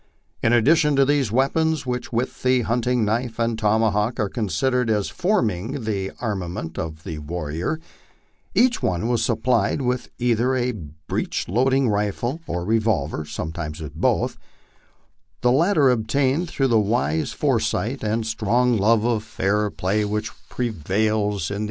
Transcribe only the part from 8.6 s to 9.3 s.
one was